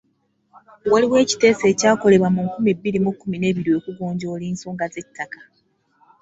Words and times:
Waliwo 0.91 1.15
ekiteeso 1.23 1.63
ekyakolebwa 1.73 2.29
mu 2.35 2.41
nkumi 2.45 2.71
bbiri 2.77 2.99
mu 3.05 3.11
kkumi 3.13 3.37
n'ebiri 3.39 3.71
okugonjoola 3.79 4.43
ensonga 4.51 4.85
z'ettaka. 4.93 5.41